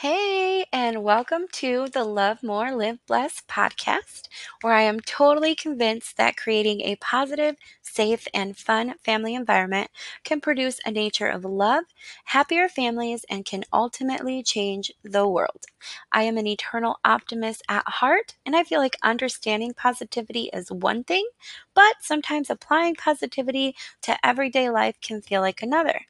[0.00, 4.28] Hey, and welcome to the Love More, Live Blessed podcast,
[4.62, 9.90] where I am totally convinced that creating a positive, safe, and fun family environment
[10.24, 11.84] can produce a nature of love,
[12.24, 15.66] happier families, and can ultimately change the world.
[16.10, 21.04] I am an eternal optimist at heart, and I feel like understanding positivity is one
[21.04, 21.28] thing,
[21.74, 26.06] but sometimes applying positivity to everyday life can feel like another.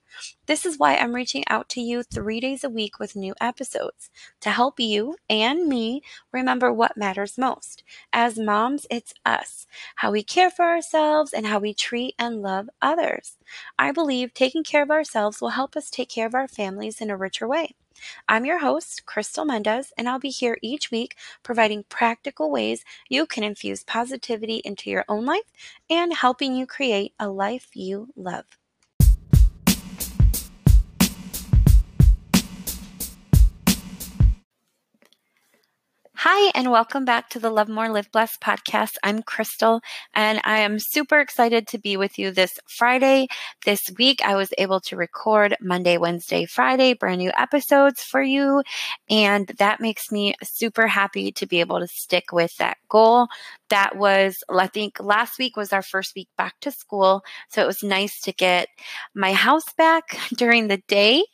[0.47, 4.11] This is why I'm reaching out to you three days a week with new episodes
[4.41, 6.03] to help you and me
[6.33, 7.85] remember what matters most.
[8.13, 9.67] As moms, it's us,
[9.97, 13.39] how we care for ourselves and how we treat and love others.
[13.79, 17.11] I believe taking care of ourselves will help us take care of our families in
[17.11, 17.75] a richer way.
[18.29, 23.27] I'm your host, Crystal Mendez, and I'll be here each week providing practical ways you
[23.27, 25.53] can infuse positivity into your own life
[25.91, 28.47] and helping you create a life you love.
[36.23, 38.97] Hi, and welcome back to the Love More Live Blessed podcast.
[39.03, 39.81] I'm Crystal,
[40.13, 43.27] and I am super excited to be with you this Friday.
[43.65, 48.63] This week, I was able to record Monday, Wednesday, Friday, brand new episodes for you.
[49.09, 53.29] And that makes me super happy to be able to stick with that goal.
[53.71, 57.23] That was, I think last week was our first week back to school.
[57.49, 58.69] So it was nice to get
[59.15, 61.25] my house back during the day.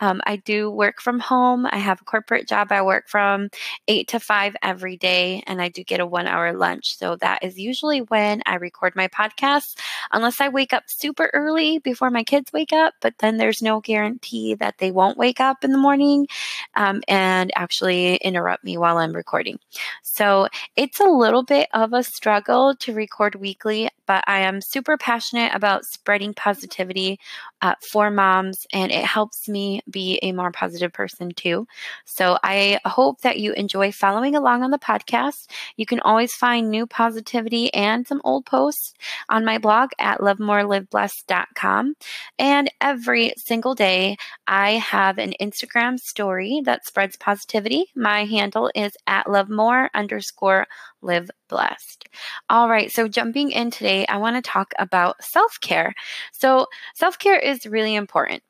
[0.00, 1.66] Um, I do work from home.
[1.66, 2.72] I have a corporate job.
[2.72, 3.48] I work from
[3.88, 6.96] eight to five every day, and I do get a one hour lunch.
[6.96, 9.78] So that is usually when I record my podcast,
[10.12, 12.94] unless I wake up super early before my kids wake up.
[13.00, 16.26] But then there's no guarantee that they won't wake up in the morning
[16.74, 19.58] um, and actually interrupt me while I'm recording.
[20.02, 24.96] So it's a little bit of a struggle to record weekly, but I am super
[24.96, 27.18] passionate about spreading positivity
[27.62, 31.66] uh, for moms, and it helps me be a more positive person too.
[32.04, 35.46] So I hope that you enjoy following along on the podcast.
[35.76, 38.94] You can always find new positivity and some old posts
[39.28, 41.94] on my blog at lovemoreliveblessed.com.
[42.38, 44.16] And every single day,
[44.46, 47.86] I have an Instagram story that spreads positivity.
[47.94, 50.66] My handle is at lovemore underscore
[51.02, 52.08] live blessed.
[52.48, 55.94] All right, so jumping in today, I want to talk about self care.
[56.32, 58.42] So, self care is really important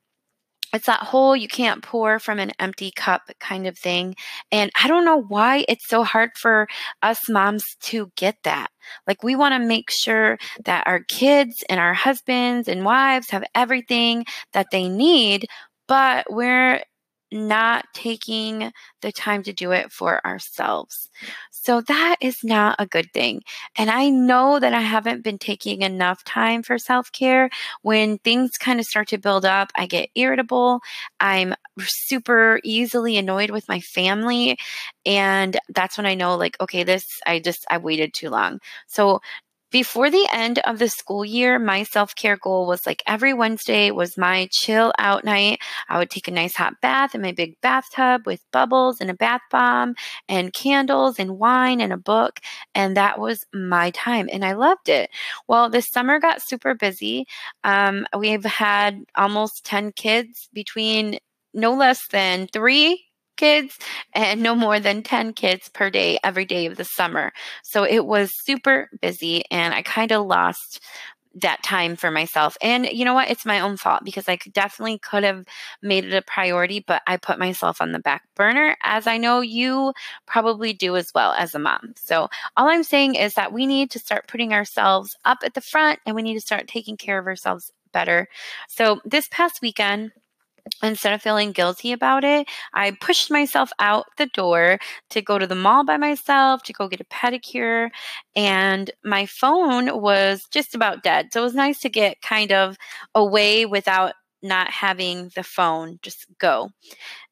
[0.72, 4.14] it's that whole you can't pour from an empty cup kind of thing.
[4.52, 6.68] And I don't know why it's so hard for
[7.02, 8.70] us moms to get that.
[9.06, 13.44] Like, we want to make sure that our kids and our husbands and wives have
[13.54, 15.46] everything that they need,
[15.88, 16.82] but we're
[17.32, 21.08] not taking the time to do it for ourselves.
[21.50, 23.42] So that is not a good thing.
[23.76, 27.50] And I know that I haven't been taking enough time for self care.
[27.82, 30.80] When things kind of start to build up, I get irritable.
[31.20, 34.58] I'm super easily annoyed with my family.
[35.06, 38.60] And that's when I know, like, okay, this, I just, I waited too long.
[38.86, 39.20] So
[39.70, 43.90] before the end of the school year, my self care goal was like every Wednesday
[43.90, 45.60] was my chill out night.
[45.88, 49.14] I would take a nice hot bath in my big bathtub with bubbles and a
[49.14, 49.94] bath bomb
[50.28, 52.40] and candles and wine and a book.
[52.74, 54.28] And that was my time.
[54.32, 55.10] And I loved it.
[55.46, 57.26] Well, this summer got super busy.
[57.64, 61.18] Um, we've had almost 10 kids between
[61.54, 63.09] no less than three
[63.40, 63.78] kids
[64.12, 67.32] and no more than 10 kids per day every day of the summer.
[67.62, 70.80] So it was super busy and I kind of lost
[71.36, 72.56] that time for myself.
[72.60, 73.30] And you know what?
[73.30, 75.46] It's my own fault because I could definitely could have
[75.80, 79.40] made it a priority, but I put myself on the back burner as I know
[79.40, 79.94] you
[80.26, 81.94] probably do as well as a mom.
[81.96, 82.28] So
[82.58, 86.00] all I'm saying is that we need to start putting ourselves up at the front
[86.04, 88.28] and we need to start taking care of ourselves better.
[88.68, 90.12] So this past weekend,
[90.82, 94.78] instead of feeling guilty about it, I pushed myself out the door
[95.10, 97.90] to go to the mall by myself, to go get a pedicure,
[98.36, 101.32] and my phone was just about dead.
[101.32, 102.76] So it was nice to get kind of
[103.14, 106.70] away without not having the phone just go.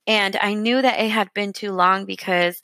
[0.06, 2.60] And I knew that it had been too long because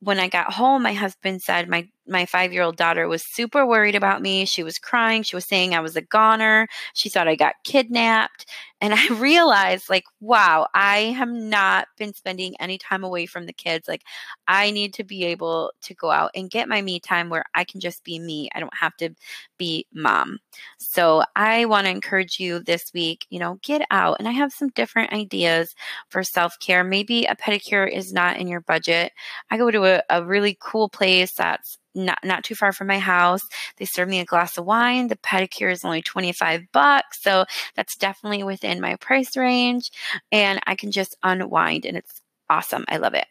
[0.00, 3.66] when I got home, my husband said my my five year old daughter was super
[3.66, 4.44] worried about me.
[4.44, 5.22] She was crying.
[5.22, 6.68] She was saying I was a goner.
[6.94, 8.46] She thought I got kidnapped.
[8.80, 13.52] And I realized, like, wow, I have not been spending any time away from the
[13.52, 13.88] kids.
[13.88, 14.02] Like,
[14.46, 17.64] I need to be able to go out and get my me time where I
[17.64, 18.48] can just be me.
[18.54, 19.10] I don't have to
[19.58, 20.38] be mom.
[20.78, 24.16] So, I want to encourage you this week, you know, get out.
[24.18, 25.74] And I have some different ideas
[26.08, 26.84] for self care.
[26.84, 29.12] Maybe a pedicure is not in your budget.
[29.50, 32.98] I go to a, a really cool place that's not not too far from my
[32.98, 33.42] house.
[33.76, 35.08] They serve me a glass of wine.
[35.08, 37.44] The pedicure is only 25 bucks, so
[37.76, 39.90] that's definitely within my price range
[40.32, 42.20] and I can just unwind and it's
[42.50, 42.84] awesome.
[42.88, 43.26] I love it.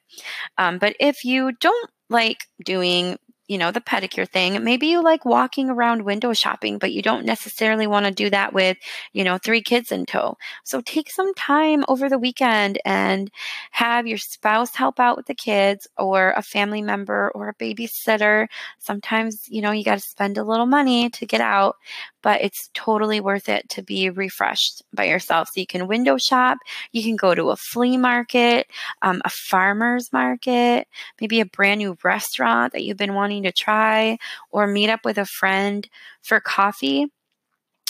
[0.57, 4.63] Um, but if you don't like doing you know, the pedicure thing.
[4.63, 8.53] Maybe you like walking around window shopping, but you don't necessarily want to do that
[8.53, 8.77] with,
[9.13, 10.38] you know, three kids in tow.
[10.63, 13.31] So take some time over the weekend and
[13.71, 18.47] have your spouse help out with the kids or a family member or a babysitter.
[18.79, 21.77] Sometimes, you know, you got to spend a little money to get out,
[22.21, 25.50] but it's totally worth it to be refreshed by yourself.
[25.50, 26.57] So you can window shop,
[26.91, 28.67] you can go to a flea market,
[29.01, 30.88] um, a farmer's market,
[31.21, 34.18] maybe a brand new restaurant that you've been wanting to try,
[34.51, 35.88] or meet up with a friend
[36.22, 37.07] for coffee.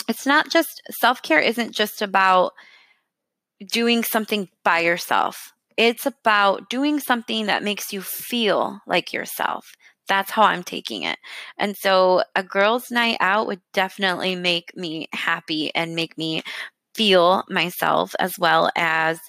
[0.08, 2.52] It's not just self care, isn't just about
[3.66, 5.52] doing something by yourself.
[5.76, 9.72] It's about doing something that makes you feel like yourself.
[10.08, 11.18] That's how I'm taking it.
[11.58, 16.42] And so a girl's night out would definitely make me happy and make me
[16.94, 19.20] feel myself as well as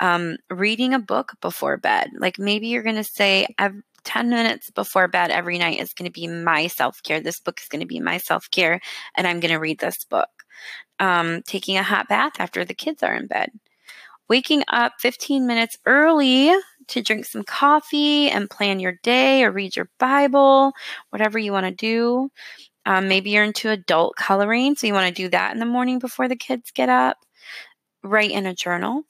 [0.00, 2.08] um, reading a book before bed.
[2.18, 3.46] Like maybe you're going to say,
[4.04, 7.20] 10 minutes before bed every night is going to be my self care.
[7.20, 8.80] This book is going to be my self care,
[9.16, 10.28] and I'm going to read this book.
[10.98, 13.50] Um, taking a hot bath after the kids are in bed.
[14.28, 16.52] Waking up 15 minutes early
[16.88, 20.72] to drink some coffee and plan your day or read your Bible,
[21.10, 22.30] whatever you want to do.
[22.84, 25.98] Um, maybe you're into adult coloring, so you want to do that in the morning
[25.98, 27.18] before the kids get up.
[28.02, 29.04] Write in a journal.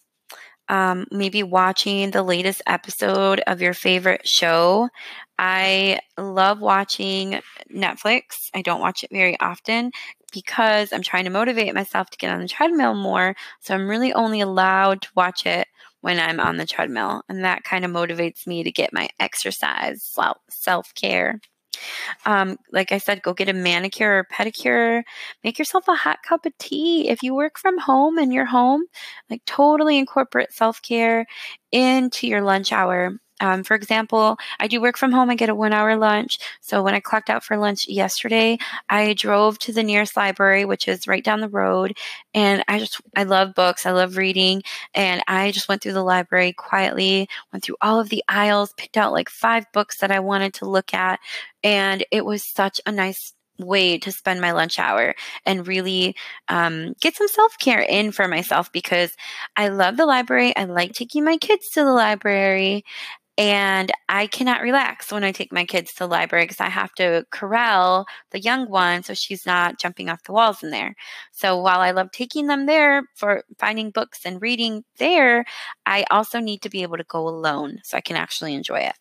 [0.72, 4.88] Um, maybe watching the latest episode of your favorite show.
[5.38, 8.48] I love watching Netflix.
[8.54, 9.90] I don't watch it very often
[10.32, 13.36] because I'm trying to motivate myself to get on the treadmill more.
[13.60, 15.68] So I'm really only allowed to watch it
[16.00, 17.20] when I'm on the treadmill.
[17.28, 20.16] And that kind of motivates me to get my exercise,
[20.48, 21.38] self care.
[22.26, 25.02] Um, like I said, go get a manicure or pedicure.
[25.44, 27.08] Make yourself a hot cup of tea.
[27.08, 28.84] If you work from home and you're home,
[29.30, 31.26] like totally incorporate self care
[31.72, 33.12] into your lunch hour.
[33.42, 35.28] Um, for example, I do work from home.
[35.28, 36.38] I get a one hour lunch.
[36.60, 38.56] So when I clocked out for lunch yesterday,
[38.88, 41.96] I drove to the nearest library, which is right down the road.
[42.32, 43.84] And I just, I love books.
[43.84, 44.62] I love reading.
[44.94, 48.96] And I just went through the library quietly, went through all of the aisles, picked
[48.96, 51.18] out like five books that I wanted to look at.
[51.64, 55.14] And it was such a nice way to spend my lunch hour
[55.46, 56.16] and really
[56.48, 59.14] um, get some self care in for myself because
[59.56, 60.54] I love the library.
[60.56, 62.84] I like taking my kids to the library.
[63.38, 66.92] And I cannot relax when I take my kids to the library because I have
[66.94, 70.94] to corral the young one so she's not jumping off the walls in there.
[71.32, 75.46] So while I love taking them there for finding books and reading there,
[75.86, 78.96] I also need to be able to go alone so I can actually enjoy it.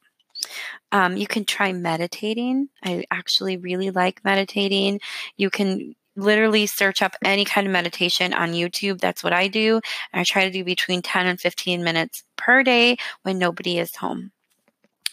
[0.94, 2.70] Um, you can try meditating.
[2.84, 5.02] I actually really like meditating.
[5.38, 9.00] You can literally search up any kind of meditation on YouTube.
[9.00, 9.76] That's what I do.
[10.12, 13.96] And I try to do between 10 and 15 minutes per day when nobody is
[13.96, 14.32] home.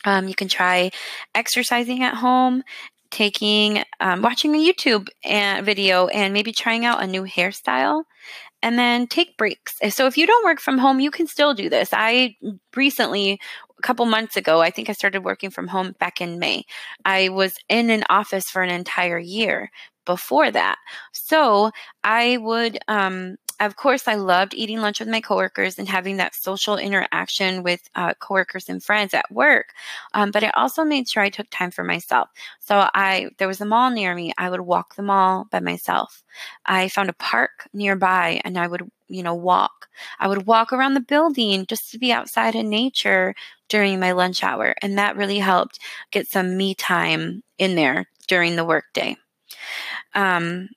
[0.05, 0.91] Um, you can try
[1.35, 2.63] exercising at home,
[3.11, 5.09] taking, um, watching a YouTube
[5.65, 8.05] video, and maybe trying out a new hairstyle.
[8.61, 9.77] And then take breaks.
[9.91, 11.91] So if you don't work from home, you can still do this.
[11.93, 12.35] I
[12.75, 13.39] recently
[13.79, 16.65] a couple months ago, I think I started working from home back in May.
[17.05, 19.71] I was in an office for an entire year
[20.05, 20.77] before that.
[21.13, 21.71] So
[22.03, 26.35] I would, um, of course, I loved eating lunch with my coworkers and having that
[26.35, 29.67] social interaction with uh, coworkers and friends at work.
[30.15, 32.29] Um, but I also made sure I took time for myself.
[32.61, 34.33] So I, there was a mall near me.
[34.39, 36.23] I would walk the mall by myself.
[36.67, 39.89] I found a park nearby, and I would, you know, walk.
[40.21, 43.35] I would walk around the building just to be outside in nature
[43.69, 45.79] during my lunch hour, and that really helped
[46.11, 49.17] get some me time in there during the workday.
[50.15, 50.69] Um,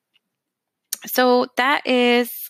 [1.06, 2.50] so that is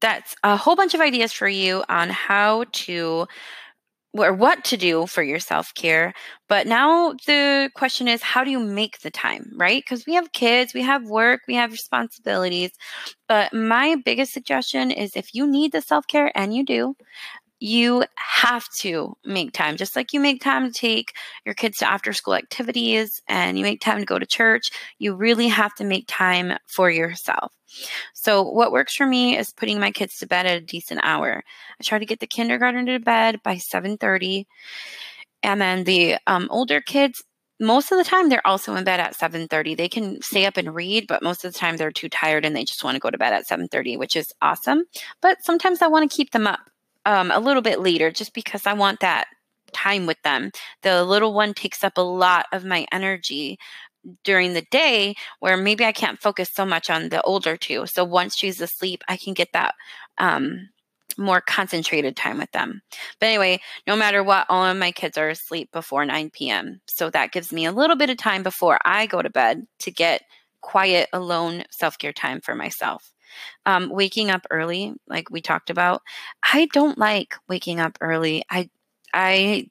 [0.00, 3.26] that's a whole bunch of ideas for you on how to
[4.12, 6.14] or what to do for your self care.
[6.48, 9.82] But now the question is, how do you make the time, right?
[9.82, 12.70] Because we have kids, we have work, we have responsibilities.
[13.28, 16.96] But my biggest suggestion is if you need the self care, and you do,
[17.58, 21.90] you have to make time just like you make time to take your kids to
[21.90, 25.84] after school activities and you make time to go to church you really have to
[25.84, 27.52] make time for yourself.
[28.14, 31.42] So what works for me is putting my kids to bed at a decent hour.
[31.80, 34.46] I try to get the kindergarten to bed by 7.30
[35.42, 37.22] and then the um, older kids
[37.58, 40.74] most of the time they're also in bed at 7.30 they can stay up and
[40.74, 43.10] read but most of the time they're too tired and they just want to go
[43.10, 44.84] to bed at 7.30 which is awesome
[45.22, 46.60] but sometimes i want to keep them up
[47.06, 49.28] um, a little bit later just because I want that
[49.72, 50.50] time with them.
[50.82, 53.58] The little one takes up a lot of my energy
[54.24, 57.86] during the day where maybe I can't focus so much on the older two.
[57.86, 59.74] So once she's asleep, I can get that
[60.18, 60.68] um,
[61.18, 62.82] more concentrated time with them.
[63.20, 66.80] But anyway, no matter what, all of my kids are asleep before 9 p.m.
[66.86, 69.90] So that gives me a little bit of time before I go to bed to
[69.90, 70.22] get
[70.60, 73.12] quiet, alone self care time for myself.
[73.64, 76.02] Um, waking up early, like we talked about,
[76.42, 78.44] I don't like waking up early.
[78.50, 78.70] I
[79.14, 79.70] I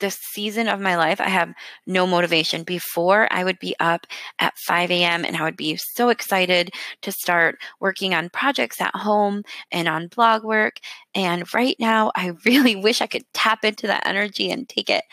[0.00, 1.52] this season of my life, I have
[1.86, 2.62] no motivation.
[2.62, 4.06] Before, I would be up
[4.38, 5.24] at 5 a.m.
[5.24, 6.70] and I would be so excited
[7.02, 10.78] to start working on projects at home and on blog work.
[11.14, 15.04] And right now, I really wish I could tap into that energy and take it,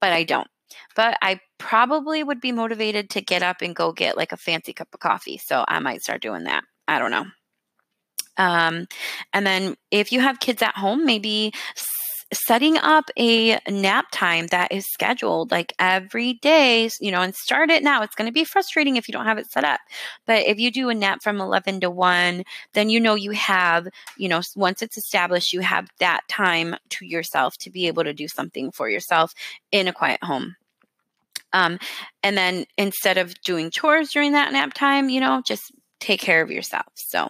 [0.00, 0.48] but I don't.
[0.96, 4.72] But I probably would be motivated to get up and go get like a fancy
[4.72, 5.38] cup of coffee.
[5.38, 6.64] So I might start doing that.
[6.90, 7.26] I don't know.
[8.36, 8.88] Um,
[9.32, 11.52] and then if you have kids at home, maybe
[12.32, 17.70] setting up a nap time that is scheduled like every day, you know, and start
[17.70, 18.02] it now.
[18.02, 19.80] It's going to be frustrating if you don't have it set up.
[20.26, 22.42] But if you do a nap from 11 to 1,
[22.72, 27.06] then you know you have, you know, once it's established, you have that time to
[27.06, 29.32] yourself to be able to do something for yourself
[29.70, 30.56] in a quiet home.
[31.52, 31.78] Um,
[32.22, 36.42] and then instead of doing chores during that nap time, you know, just take care
[36.42, 36.86] of yourself.
[36.94, 37.28] So,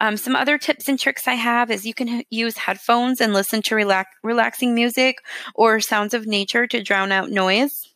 [0.00, 3.62] um, some other tips and tricks I have is you can use headphones and listen
[3.62, 5.16] to relax- relaxing music
[5.54, 7.92] or sounds of nature to drown out noise.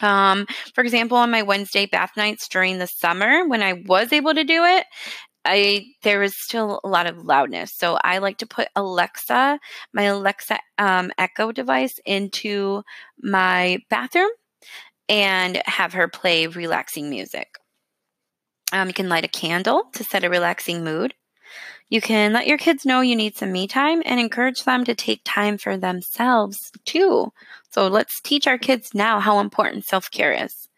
[0.00, 4.34] Um, for example, on my Wednesday bath nights during the summer, when I was able
[4.34, 4.86] to do it,
[5.44, 7.72] I there was still a lot of loudness.
[7.74, 9.58] So I like to put Alexa,
[9.92, 12.82] my Alexa um, Echo device, into
[13.22, 14.30] my bathroom
[15.08, 17.48] and have her play relaxing music.
[18.72, 21.14] Um, you can light a candle to set a relaxing mood.
[21.88, 24.94] You can let your kids know you need some me time and encourage them to
[24.94, 27.32] take time for themselves too.
[27.70, 30.68] So let's teach our kids now how important self care is.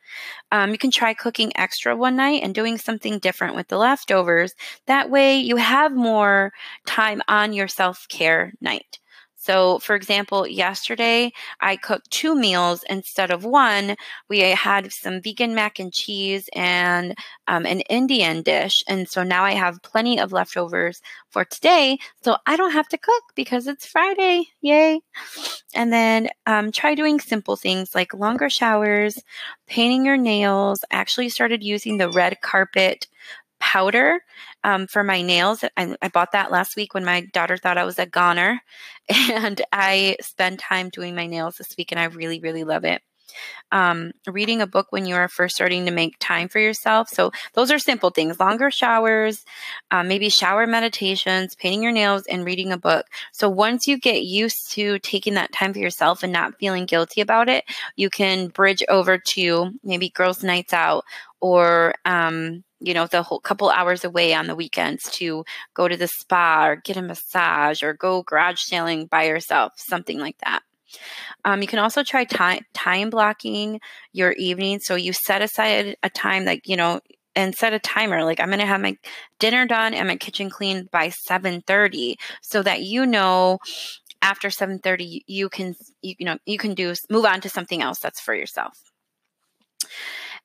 [0.50, 4.54] Um, you can try cooking extra one night and doing something different with the leftovers.
[4.87, 6.52] That way, you have more
[6.87, 8.99] time on your self care night.
[9.42, 13.96] So, for example, yesterday I cooked two meals instead of one.
[14.28, 17.18] We had some vegan mac and cheese and
[17.49, 18.84] um, an Indian dish.
[18.87, 21.99] And so now I have plenty of leftovers for today.
[22.22, 24.44] So I don't have to cook because it's Friday.
[24.61, 25.00] Yay.
[25.75, 29.18] And then um, try doing simple things like longer showers,
[29.66, 30.84] painting your nails.
[30.92, 33.08] I actually started using the red carpet
[33.62, 34.19] powder
[34.64, 35.64] um, for my nails.
[35.76, 38.61] I, I, bought that last week when my daughter thought I was a goner.
[39.09, 43.02] And I spend time doing my nails this week, and I really, really love it.
[43.71, 47.09] Um, reading a book when you are first starting to make time for yourself.
[47.09, 49.45] So, those are simple things longer showers,
[49.90, 53.07] um, maybe shower meditations, painting your nails, and reading a book.
[53.33, 57.21] So, once you get used to taking that time for yourself and not feeling guilty
[57.21, 57.64] about it,
[57.97, 61.04] you can bridge over to maybe girls' nights out
[61.42, 65.44] or um, you know, the whole couple hours away on the weekends to
[65.75, 70.18] go to the spa or get a massage or go garage sailing by yourself, something
[70.18, 70.62] like that.
[71.44, 73.80] Um, you can also try time time blocking
[74.12, 74.78] your evening.
[74.80, 77.00] So you set aside a time like you know
[77.34, 78.94] and set a timer like i'm going to have my
[79.38, 83.58] dinner done and my kitchen clean by 7.30 so that you know
[84.20, 88.00] after 7.30 you can you, you know you can do move on to something else
[88.00, 88.76] that's for yourself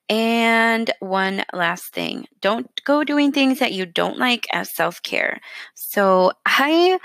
[0.08, 5.40] and one last thing don't go doing things that you don't like as self care.
[5.74, 6.98] So I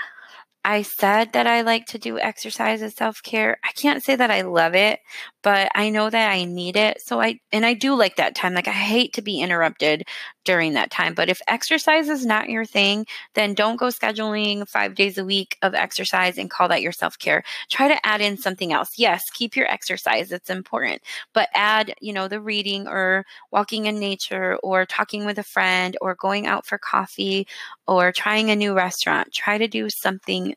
[0.64, 3.58] I said that I like to do exercise as self care.
[3.64, 5.00] I can't say that I love it,
[5.44, 7.02] but I know that I need it.
[7.02, 8.54] So I, and I do like that time.
[8.54, 10.04] Like I hate to be interrupted
[10.44, 11.14] during that time.
[11.14, 15.58] But if exercise is not your thing, then don't go scheduling five days a week
[15.62, 17.44] of exercise and call that your self care.
[17.70, 18.92] Try to add in something else.
[18.98, 20.32] Yes, keep your exercise.
[20.32, 21.02] It's important,
[21.34, 25.96] but add, you know, the reading or walking in nature or talking with a friend
[26.00, 27.46] or going out for coffee
[27.86, 29.32] or trying a new restaurant.
[29.32, 30.54] Try to do something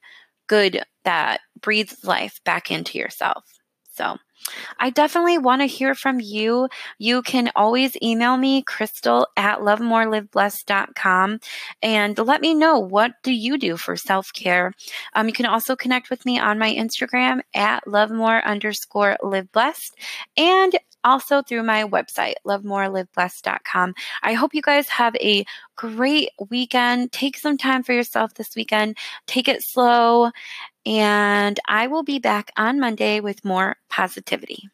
[0.48, 3.57] good that breathes life back into yourself.
[3.98, 4.18] So,
[4.80, 6.70] I definitely want to hear from you.
[7.00, 11.40] You can always email me, crystal at lovemoreliveblessed.com,
[11.82, 14.74] and let me know what do you do for self-care.
[15.16, 19.92] Um, you can also connect with me on my Instagram at lovemore underscore liveblessed
[20.38, 23.96] and also through my website, lovemoreliveblessed.com.
[24.24, 27.12] I hope you guys have a great weekend.
[27.12, 28.98] Take some time for yourself this weekend.
[29.26, 30.32] Take it slow
[30.88, 34.70] and I will be back on Monday with more positivity.